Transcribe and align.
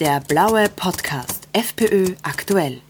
Der 0.00 0.20
blaue 0.20 0.70
Podcast 0.74 1.46
FPÖ 1.52 2.14
aktuell. 2.22 2.80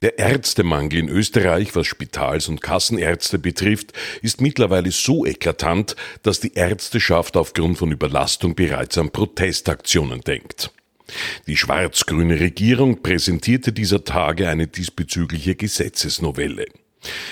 Der 0.00 0.18
Ärztemangel 0.18 1.00
in 1.00 1.08
Österreich, 1.10 1.76
was 1.76 1.86
Spitals- 1.86 2.48
und 2.48 2.62
Kassenärzte 2.62 3.38
betrifft, 3.38 3.92
ist 4.22 4.40
mittlerweile 4.40 4.92
so 4.92 5.26
eklatant, 5.26 5.94
dass 6.22 6.40
die 6.40 6.54
Ärzteschaft 6.54 7.36
aufgrund 7.36 7.76
von 7.76 7.92
Überlastung 7.92 8.54
bereits 8.54 8.96
an 8.96 9.10
Protestaktionen 9.10 10.22
denkt. 10.22 10.70
Die 11.46 11.58
schwarz-grüne 11.58 12.40
Regierung 12.40 13.02
präsentierte 13.02 13.74
dieser 13.74 14.02
Tage 14.02 14.48
eine 14.48 14.68
diesbezügliche 14.68 15.54
Gesetzesnovelle. 15.54 16.64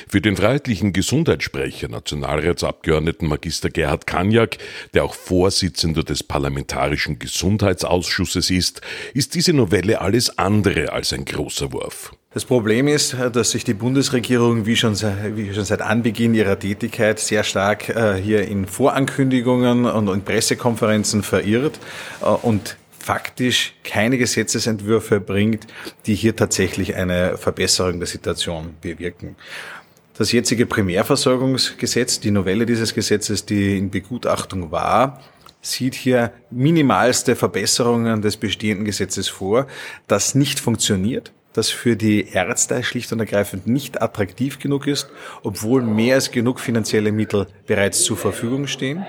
Für 0.08 0.20
den 0.20 0.36
freiheitlichen 0.36 0.92
Gesundheitssprecher, 0.92 1.88
Nationalratsabgeordneten 1.88 3.28
Magister 3.28 3.70
Gerhard 3.70 4.06
Kanjak, 4.06 4.58
der 4.94 5.04
auch 5.04 5.14
Vorsitzender 5.14 6.02
des 6.02 6.22
Parlamentarischen 6.22 7.18
Gesundheitsausschusses 7.18 8.50
ist, 8.50 8.80
ist 9.14 9.34
diese 9.34 9.52
Novelle 9.52 10.00
alles 10.00 10.38
andere 10.38 10.92
als 10.92 11.12
ein 11.12 11.24
großer 11.24 11.72
Wurf. 11.72 12.12
Das 12.34 12.44
Problem 12.44 12.88
ist, 12.88 13.16
dass 13.32 13.52
sich 13.52 13.62
die 13.62 13.74
Bundesregierung 13.74 14.66
wie 14.66 14.74
schon, 14.74 14.96
wie 15.36 15.54
schon 15.54 15.64
seit 15.64 15.80
Anbeginn 15.80 16.34
ihrer 16.34 16.58
Tätigkeit 16.58 17.20
sehr 17.20 17.44
stark 17.44 17.90
äh, 17.90 18.14
hier 18.14 18.48
in 18.48 18.66
Vorankündigungen 18.66 19.84
und 19.84 20.08
in 20.08 20.22
Pressekonferenzen 20.22 21.22
verirrt 21.22 21.78
äh, 22.22 22.24
und 22.24 22.76
faktisch 23.04 23.74
keine 23.84 24.16
Gesetzesentwürfe 24.16 25.20
bringt, 25.20 25.66
die 26.06 26.14
hier 26.14 26.34
tatsächlich 26.34 26.94
eine 26.96 27.36
Verbesserung 27.36 27.98
der 27.98 28.06
Situation 28.06 28.76
bewirken. 28.80 29.36
Das 30.16 30.32
jetzige 30.32 30.64
Primärversorgungsgesetz, 30.64 32.20
die 32.20 32.30
Novelle 32.30 32.64
dieses 32.64 32.94
Gesetzes, 32.94 33.44
die 33.44 33.76
in 33.76 33.90
Begutachtung 33.90 34.70
war, 34.70 35.20
sieht 35.60 35.94
hier 35.94 36.32
minimalste 36.50 37.36
Verbesserungen 37.36 38.22
des 38.22 38.38
bestehenden 38.38 38.86
Gesetzes 38.86 39.28
vor, 39.28 39.66
das 40.06 40.34
nicht 40.34 40.58
funktioniert, 40.58 41.32
das 41.52 41.68
für 41.68 41.96
die 41.96 42.28
Ärzte 42.28 42.82
schlicht 42.82 43.12
und 43.12 43.20
ergreifend 43.20 43.66
nicht 43.66 44.00
attraktiv 44.00 44.58
genug 44.58 44.86
ist, 44.86 45.10
obwohl 45.42 45.82
mehr 45.82 46.14
als 46.14 46.30
genug 46.30 46.58
finanzielle 46.58 47.12
Mittel 47.12 47.48
bereits 47.66 48.02
zur 48.02 48.16
Verfügung 48.16 48.66
stehen. 48.66 49.04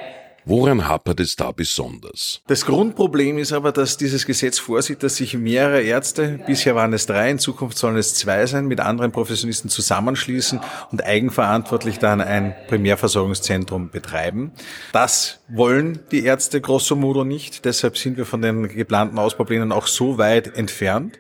Woran 0.48 0.88
hapert 0.88 1.20
es 1.20 1.36
da 1.36 1.52
besonders? 1.52 2.42
Das 2.46 2.68
Grundproblem 2.68 3.40
ist 3.40 3.52
aber, 3.52 3.72
dass 3.72 3.98
dieses 3.98 4.28
Gesetz 4.28 4.60
vorsieht, 4.60 5.02
dass 5.02 5.16
sich 5.16 5.36
mehrere 5.36 5.82
Ärzte, 5.82 6.40
bisher 6.46 6.76
waren 6.76 6.94
es 6.94 7.08
drei, 7.08 7.32
in 7.32 7.40
Zukunft 7.40 7.80
sollen 7.80 7.98
es 7.98 8.14
zwei 8.14 8.46
sein, 8.46 8.68
mit 8.68 8.80
anderen 8.80 9.12
Professionisten 9.12 9.72
zusammenschließen 9.72 10.60
und 10.92 11.04
eigenverantwortlich 11.04 11.98
dann 11.98 12.22
ein 12.22 12.54
Primärversorgungszentrum 12.68 13.90
betreiben. 13.90 14.52
Das 14.92 15.40
wollen 15.48 16.00
die 16.12 16.24
Ärzte 16.24 16.62
grosso 16.62 16.96
modo 16.96 17.24
nicht. 17.24 17.66
Deshalb 17.66 17.98
sind 17.98 18.16
wir 18.16 18.28
von 18.28 18.44
den 18.44 18.68
geplanten 18.68 19.18
Ausbauplänen 19.18 19.72
auch 19.72 19.88
so 19.88 20.20
weit 20.20 20.56
entfernt. 20.56 21.18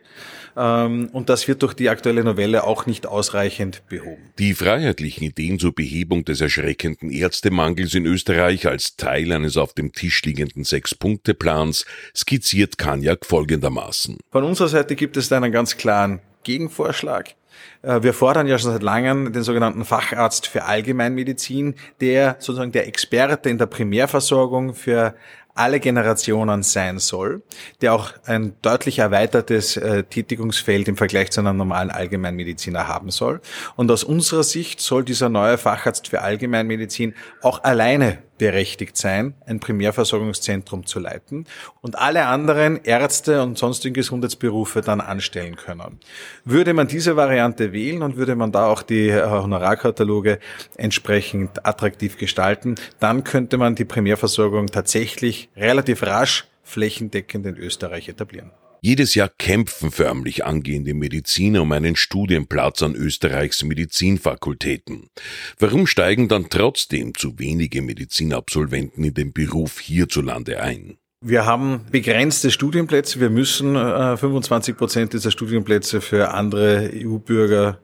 Ähm, 0.57 1.09
und 1.11 1.29
das 1.29 1.47
wird 1.47 1.61
durch 1.63 1.73
die 1.73 1.89
aktuelle 1.89 2.23
Novelle 2.23 2.63
auch 2.63 2.85
nicht 2.85 3.07
ausreichend 3.07 3.83
behoben. 3.89 4.31
Die 4.39 4.53
freiheitlichen 4.53 5.23
Ideen 5.23 5.59
zur 5.59 5.73
Behebung 5.73 6.25
des 6.25 6.41
erschreckenden 6.41 7.11
Ärztemangels 7.11 7.93
in 7.93 8.05
Österreich 8.05 8.67
als 8.67 8.95
Teil 8.95 9.31
eines 9.31 9.57
auf 9.57 9.73
dem 9.73 9.91
Tisch 9.91 10.23
liegenden 10.23 10.63
Sechs-Punkte-Plans 10.63 11.85
skizziert 12.15 12.77
Kanjak 12.77 13.25
folgendermaßen. 13.25 14.17
Von 14.31 14.43
unserer 14.43 14.69
Seite 14.69 14.95
gibt 14.95 15.17
es 15.17 15.29
da 15.29 15.37
einen 15.37 15.51
ganz 15.51 15.77
klaren 15.77 16.21
Gegenvorschlag. 16.43 17.35
Äh, 17.81 18.03
wir 18.03 18.13
fordern 18.13 18.47
ja 18.47 18.57
schon 18.57 18.71
seit 18.71 18.83
langem 18.83 19.33
den 19.33 19.43
sogenannten 19.43 19.85
Facharzt 19.85 20.47
für 20.47 20.63
Allgemeinmedizin, 20.63 21.75
der 22.01 22.37
sozusagen 22.39 22.71
der 22.71 22.87
Experte 22.87 23.49
in 23.49 23.57
der 23.57 23.65
Primärversorgung 23.65 24.73
für 24.73 25.15
alle 25.55 25.79
Generationen 25.79 26.63
sein 26.63 26.99
soll, 26.99 27.41
der 27.81 27.93
auch 27.93 28.11
ein 28.25 28.55
deutlich 28.61 28.99
erweitertes 28.99 29.77
äh, 29.77 30.03
Tätigungsfeld 30.03 30.87
im 30.87 30.97
Vergleich 30.97 31.31
zu 31.31 31.39
einem 31.39 31.57
normalen 31.57 31.89
Allgemeinmediziner 31.89 32.87
haben 32.87 33.09
soll. 33.09 33.41
Und 33.75 33.89
aus 33.89 34.03
unserer 34.03 34.43
Sicht 34.43 34.81
soll 34.81 35.05
dieser 35.05 35.29
neue 35.29 35.57
Facharzt 35.57 36.09
für 36.09 36.21
Allgemeinmedizin 36.21 37.15
auch 37.41 37.63
alleine 37.63 38.19
berechtigt 38.37 38.97
sein, 38.97 39.33
ein 39.45 39.59
Primärversorgungszentrum 39.59 40.85
zu 40.85 40.99
leiten 40.99 41.45
und 41.81 41.97
alle 41.97 42.25
anderen 42.25 42.83
Ärzte 42.83 43.41
und 43.41 43.57
sonstigen 43.57 43.93
Gesundheitsberufe 43.93 44.81
dann 44.81 45.01
anstellen 45.01 45.55
können. 45.55 45.99
Würde 46.43 46.73
man 46.73 46.87
diese 46.87 47.15
Variante 47.15 47.71
wählen 47.71 48.01
und 48.01 48.17
würde 48.17 48.35
man 48.35 48.51
da 48.51 48.67
auch 48.67 48.81
die 48.81 49.09
äh, 49.09 49.25
Honorarkataloge 49.25 50.39
entsprechend 50.75 51.65
attraktiv 51.65 52.17
gestalten, 52.17 52.75
dann 52.99 53.23
könnte 53.23 53.57
man 53.57 53.75
die 53.75 53.85
Primärversorgung 53.85 54.67
tatsächlich 54.67 55.49
relativ 55.55 56.03
rasch 56.03 56.45
flächendeckend 56.63 57.45
in 57.45 57.57
Österreich 57.57 58.09
etablieren. 58.09 58.51
Jedes 58.85 59.15
Jahr 59.15 59.29
kämpfen 59.29 59.89
förmlich 59.89 60.45
angehende 60.45 60.93
Mediziner 60.93 61.63
um 61.63 61.71
einen 61.71 61.95
Studienplatz 61.95 62.83
an 62.83 62.93
Österreichs 62.93 63.63
Medizinfakultäten. 63.63 65.09
Warum 65.57 65.87
steigen 65.87 66.27
dann 66.27 66.51
trotzdem 66.51 67.15
zu 67.15 67.39
wenige 67.39 67.81
Medizinabsolventen 67.81 69.03
in 69.03 69.15
den 69.15 69.33
Beruf 69.33 69.79
hierzulande 69.79 70.61
ein? 70.61 70.99
Wir 71.21 71.45
haben 71.45 71.81
begrenzte 71.91 72.51
Studienplätze. 72.51 73.19
Wir 73.19 73.29
müssen 73.31 73.75
äh, 73.75 74.15
25 74.15 74.77
Prozent 74.77 75.13
dieser 75.13 75.31
Studienplätze 75.31 76.01
für 76.01 76.33
andere 76.33 76.91
EU-Bürger 76.93 77.79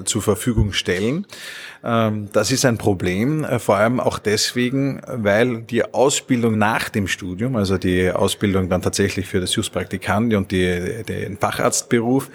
äh, 0.00 0.04
zur 0.04 0.22
Verfügung 0.22 0.72
stellen. 0.72 1.26
Ähm, 1.84 2.28
das 2.32 2.50
ist 2.52 2.64
ein 2.64 2.78
Problem, 2.78 3.44
äh, 3.44 3.58
vor 3.58 3.76
allem 3.76 4.00
auch 4.00 4.18
deswegen, 4.18 5.02
weil 5.06 5.62
die 5.62 5.84
Ausbildung 5.92 6.56
nach 6.56 6.88
dem 6.88 7.06
Studium, 7.06 7.56
also 7.56 7.76
die 7.76 8.10
Ausbildung 8.10 8.70
dann 8.70 8.80
tatsächlich 8.80 9.26
für 9.26 9.40
das 9.40 9.54
Jus 9.54 9.68
Praktikandi 9.68 10.36
und 10.36 10.50
die, 10.50 11.02
den 11.06 11.36
Facharztberuf 11.36 12.30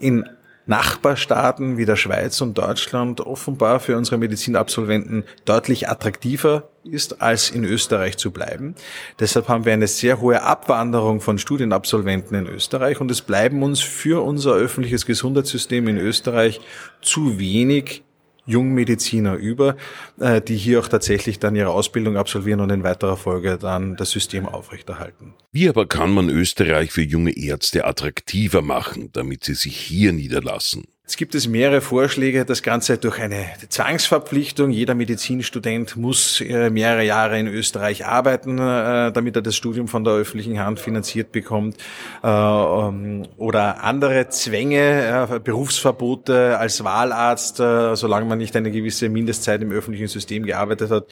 in 0.00 0.24
Nachbarstaaten 0.70 1.78
wie 1.78 1.84
der 1.84 1.96
Schweiz 1.96 2.40
und 2.40 2.56
Deutschland 2.56 3.20
offenbar 3.20 3.80
für 3.80 3.96
unsere 3.96 4.18
Medizinabsolventen 4.18 5.24
deutlich 5.44 5.88
attraktiver 5.88 6.70
ist, 6.84 7.20
als 7.20 7.50
in 7.50 7.64
Österreich 7.64 8.18
zu 8.18 8.30
bleiben. 8.30 8.76
Deshalb 9.18 9.48
haben 9.48 9.64
wir 9.64 9.72
eine 9.72 9.88
sehr 9.88 10.20
hohe 10.20 10.42
Abwanderung 10.42 11.20
von 11.20 11.38
Studienabsolventen 11.38 12.38
in 12.38 12.46
Österreich 12.46 13.00
und 13.00 13.10
es 13.10 13.20
bleiben 13.20 13.64
uns 13.64 13.80
für 13.80 14.24
unser 14.24 14.52
öffentliches 14.52 15.06
Gesundheitssystem 15.06 15.88
in 15.88 15.98
Österreich 15.98 16.60
zu 17.02 17.40
wenig 17.40 18.04
Jungmediziner 18.46 19.34
über, 19.34 19.76
äh, 20.18 20.40
die 20.40 20.56
hier 20.56 20.80
auch 20.80 20.88
tatsächlich 20.88 21.38
dann 21.38 21.56
ihre 21.56 21.70
Ausbildung 21.70 22.16
absolvieren 22.16 22.60
und 22.60 22.70
in 22.70 22.82
weiterer 22.82 23.16
Folge 23.16 23.58
dann 23.58 23.96
das 23.96 24.10
System 24.10 24.46
aufrechterhalten. 24.46 25.34
Wie 25.52 25.68
aber 25.68 25.86
kann 25.86 26.10
man 26.12 26.28
Österreich 26.28 26.92
für 26.92 27.02
junge 27.02 27.36
Ärzte 27.36 27.84
attraktiver 27.84 28.62
machen, 28.62 29.10
damit 29.12 29.44
sie 29.44 29.54
sich 29.54 29.76
hier 29.76 30.12
niederlassen? 30.12 30.84
Es 31.10 31.16
gibt 31.16 31.34
es 31.34 31.48
mehrere 31.48 31.80
Vorschläge, 31.80 32.44
das 32.44 32.62
Ganze 32.62 32.96
durch 32.96 33.18
eine 33.18 33.44
Zwangsverpflichtung. 33.68 34.70
Jeder 34.70 34.94
Medizinstudent 34.94 35.96
muss 35.96 36.40
äh, 36.40 36.70
mehrere 36.70 37.02
Jahre 37.02 37.36
in 37.36 37.48
Österreich 37.48 38.06
arbeiten, 38.06 38.58
äh, 38.58 39.10
damit 39.10 39.34
er 39.34 39.42
das 39.42 39.56
Studium 39.56 39.88
von 39.88 40.04
der 40.04 40.12
öffentlichen 40.12 40.60
Hand 40.60 40.78
finanziert 40.78 41.32
bekommt. 41.32 41.78
Äh, 42.22 42.28
ähm, 42.28 43.26
oder 43.38 43.82
andere 43.82 44.28
Zwänge, 44.28 45.40
Berufsverbote 45.42 46.56
als 46.56 46.84
Wahlarzt, 46.84 47.56
solange 47.56 48.26
man 48.26 48.38
nicht 48.38 48.54
eine 48.54 48.70
gewisse 48.70 49.08
Mindestzeit 49.08 49.62
im 49.62 49.72
öffentlichen 49.72 50.06
System 50.06 50.44
gearbeitet 50.44 50.92
hat. 50.92 51.06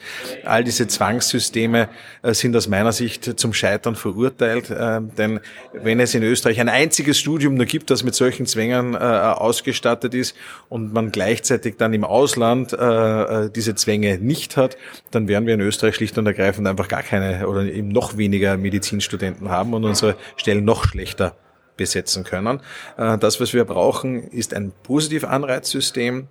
All 0.45 0.63
diese 0.63 0.87
Zwangssysteme 0.87 1.89
sind 2.23 2.55
aus 2.55 2.69
meiner 2.69 2.93
Sicht 2.93 3.37
zum 3.37 3.53
Scheitern 3.53 3.95
verurteilt. 3.95 4.69
Denn 4.69 5.39
wenn 5.73 5.99
es 5.99 6.13
in 6.15 6.23
Österreich 6.23 6.59
ein 6.61 6.69
einziges 6.69 7.19
Studium 7.19 7.55
nur 7.55 7.65
gibt, 7.65 7.89
das 7.89 8.03
mit 8.03 8.15
solchen 8.15 8.45
Zwängen 8.45 8.95
ausgestattet 8.95 9.88
ausgestattet 9.89 10.13
ist 10.13 10.35
und 10.69 10.93
man 10.93 11.11
gleichzeitig 11.11 11.77
dann 11.77 11.93
im 11.93 12.03
Ausland 12.03 12.73
äh, 12.73 13.45
äh, 13.45 13.49
diese 13.49 13.75
Zwänge 13.75 14.17
nicht 14.17 14.57
hat, 14.57 14.77
dann 15.11 15.27
werden 15.27 15.47
wir 15.47 15.53
in 15.53 15.61
Österreich 15.61 15.95
schlicht 15.95 16.17
und 16.17 16.25
ergreifend 16.25 16.67
einfach 16.67 16.87
gar 16.87 17.03
keine 17.03 17.47
oder 17.47 17.63
eben 17.63 17.89
noch 17.89 18.17
weniger 18.17 18.57
Medizinstudenten 18.57 19.49
haben 19.49 19.73
und 19.73 19.83
unsere 19.83 20.15
Stellen 20.35 20.65
noch 20.65 20.85
schlechter 20.85 21.35
besetzen 21.77 22.23
können. 22.23 22.61
Äh, 22.97 23.17
das, 23.17 23.39
was 23.39 23.53
wir 23.53 23.65
brauchen, 23.65 24.23
ist 24.23 24.53
ein 24.53 24.71
Positivanreizsystem, 24.83 26.27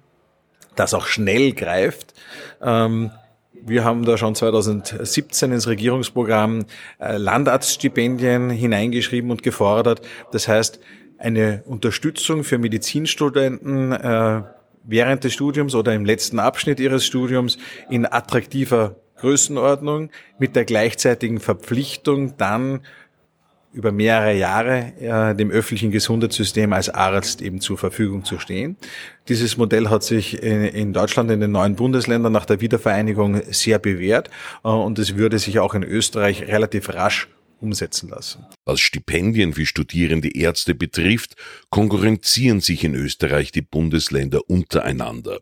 das 0.77 0.95
auch 0.95 1.07
schnell 1.07 1.53
greift. 1.53 2.15
Ähm, 2.63 3.11
wir 3.61 3.83
haben 3.85 4.05
da 4.05 4.17
schon 4.17 4.37
2017 4.37 5.51
ins 5.51 5.67
Regierungsprogramm 5.67 6.67
äh, 7.01 7.17
Landarztstipendien 7.17 8.51
hineingeschrieben 8.51 9.33
und 9.33 9.43
gefordert. 9.43 10.01
Das 10.31 10.47
heißt, 10.47 10.79
eine 11.19 11.63
Unterstützung 11.67 12.45
für 12.45 12.59
Medizinstudenten 12.59 13.93
äh, 13.93 14.43
während 14.85 15.25
des 15.25 15.35
Studiums 15.35 15.75
oder 15.75 15.95
im 15.95 16.05
letzten 16.05 16.39
Abschnitt 16.39 16.81
ihres 16.81 17.05
Studiums 17.05 17.59
in 17.91 18.07
attraktiver 18.07 18.97
Größenordnung 19.17 20.11
mit 20.39 20.57
der 20.57 20.65
gleichzeitigen 20.65 21.41
Verpflichtung 21.41 22.37
dann 22.37 22.81
über 23.73 23.93
mehrere 23.93 24.33
Jahre 24.33 24.93
äh, 24.99 25.35
dem 25.35 25.51
öffentlichen 25.51 25.91
Gesundheitssystem 25.91 26.73
als 26.73 26.89
Arzt 26.89 27.43
eben 27.43 27.61
zur 27.61 27.77
Verfügung 27.77 28.25
zu 28.25 28.39
stehen. 28.39 28.77
Dieses 29.29 29.59
Modell 29.59 29.91
hat 29.91 30.03
sich 30.03 30.43
in, 30.43 30.65
in 30.65 30.93
Deutschland, 30.95 31.31
in 31.31 31.41
den 31.41 31.53
neuen 31.53 31.77
Bundesländern 31.77 32.33
nach 32.33 32.47
der 32.47 32.63
Wiedervereinigung 32.63 33.43
sehr 33.51 33.79
bewährt 33.79 34.31
äh, 34.65 34.69
und 34.69 34.99
es 34.99 35.17
würde 35.17 35.39
sich 35.39 35.59
auch 35.59 35.75
in 35.75 35.83
Österreich 35.83 36.49
relativ 36.49 36.89
rasch 36.95 37.29
umsetzen 37.61 38.09
lassen. 38.09 38.47
Was 38.65 38.81
Stipendien 38.81 39.55
für 39.55 39.67
studierende 39.67 40.35
Ärzte 40.35 40.75
betrifft, 40.75 41.35
konkurrenzieren 41.71 42.61
sich 42.61 42.85
in 42.85 42.95
Österreich 42.95 43.53
die 43.53 43.63
Bundesländer 43.63 44.49
untereinander. 44.49 45.39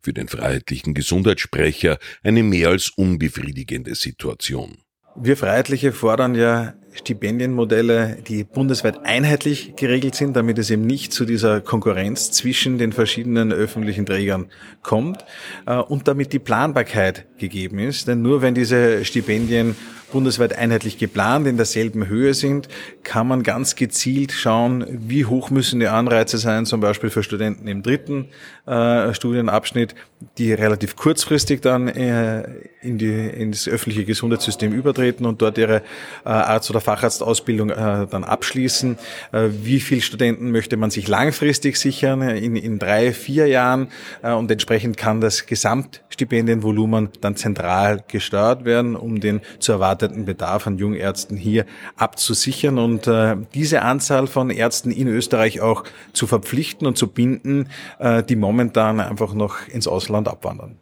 Für 0.00 0.12
den 0.12 0.28
freiheitlichen 0.28 0.94
Gesundheitssprecher 0.94 1.98
eine 2.22 2.42
mehr 2.42 2.68
als 2.68 2.90
unbefriedigende 2.90 3.94
Situation. 3.94 4.78
Wir 5.14 5.36
Freiheitliche 5.36 5.92
fordern 5.92 6.34
ja 6.34 6.74
Stipendienmodelle, 6.94 8.18
die 8.26 8.44
bundesweit 8.44 9.04
einheitlich 9.04 9.74
geregelt 9.76 10.14
sind, 10.14 10.36
damit 10.36 10.58
es 10.58 10.70
eben 10.70 10.86
nicht 10.86 11.12
zu 11.12 11.24
dieser 11.24 11.60
Konkurrenz 11.60 12.30
zwischen 12.30 12.78
den 12.78 12.92
verschiedenen 12.92 13.52
öffentlichen 13.52 14.06
Trägern 14.06 14.46
kommt 14.82 15.24
äh, 15.66 15.76
und 15.76 16.08
damit 16.08 16.32
die 16.32 16.38
Planbarkeit 16.38 17.26
gegeben 17.38 17.78
ist. 17.78 18.08
Denn 18.08 18.22
nur 18.22 18.42
wenn 18.42 18.54
diese 18.54 19.04
Stipendien 19.04 19.76
bundesweit 20.12 20.56
einheitlich 20.56 20.98
geplant 20.98 21.46
in 21.46 21.56
derselben 21.56 22.06
Höhe 22.06 22.34
sind, 22.34 22.68
kann 23.02 23.26
man 23.26 23.42
ganz 23.42 23.74
gezielt 23.74 24.30
schauen, 24.32 24.84
wie 24.88 25.24
hoch 25.24 25.50
müssen 25.50 25.80
die 25.80 25.88
Anreize 25.88 26.38
sein, 26.38 26.66
zum 26.66 26.80
Beispiel 26.80 27.10
für 27.10 27.22
Studenten 27.22 27.66
im 27.66 27.82
dritten 27.82 28.28
äh, 28.66 29.14
Studienabschnitt, 29.14 29.94
die 30.38 30.52
relativ 30.52 30.96
kurzfristig 30.96 31.62
dann 31.62 31.88
äh, 31.88 32.42
in 32.82 32.98
die, 32.98 33.10
ins 33.10 33.66
öffentliche 33.66 34.04
Gesundheitssystem 34.04 34.72
übertreten 34.72 35.24
und 35.24 35.40
dort 35.40 35.56
ihre 35.56 35.82
Arzt- 36.24 36.70
oder 36.70 36.81
Facharztausbildung 36.82 37.70
äh, 37.70 38.06
dann 38.06 38.24
abschließen. 38.24 38.98
Äh, 39.32 39.48
wie 39.62 39.80
viel 39.80 40.00
Studenten 40.00 40.50
möchte 40.50 40.76
man 40.76 40.90
sich 40.90 41.08
langfristig 41.08 41.76
sichern, 41.76 42.22
in, 42.22 42.56
in 42.56 42.78
drei, 42.78 43.12
vier 43.12 43.46
Jahren 43.46 43.88
äh, 44.22 44.32
und 44.32 44.50
entsprechend 44.50 44.96
kann 44.96 45.20
das 45.20 45.46
Gesamtstipendienvolumen 45.46 47.10
dann 47.20 47.36
zentral 47.36 48.04
gesteuert 48.08 48.64
werden, 48.64 48.96
um 48.96 49.20
den 49.20 49.40
zu 49.58 49.72
erwarteten 49.72 50.24
Bedarf 50.24 50.66
an 50.66 50.78
Jungärzten 50.78 51.36
hier 51.36 51.66
abzusichern 51.96 52.78
und 52.78 53.06
äh, 53.06 53.36
diese 53.54 53.82
Anzahl 53.82 54.26
von 54.26 54.50
Ärzten 54.50 54.90
in 54.90 55.08
Österreich 55.08 55.60
auch 55.60 55.84
zu 56.12 56.26
verpflichten 56.26 56.86
und 56.86 56.98
zu 56.98 57.08
binden, 57.08 57.68
äh, 57.98 58.22
die 58.22 58.36
momentan 58.36 59.00
einfach 59.00 59.34
noch 59.34 59.68
ins 59.68 59.86
Ausland 59.86 60.28
abwandern. 60.28 60.78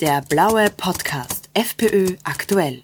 Der 0.00 0.20
blaue 0.28 0.68
Podcast 0.76 1.48
FPÖ 1.54 2.16
aktuell. 2.24 2.82